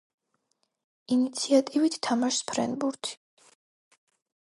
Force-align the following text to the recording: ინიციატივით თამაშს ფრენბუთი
ინიციატივით 1.17 1.99
თამაშს 2.09 2.43
ფრენბუთი 2.53 3.17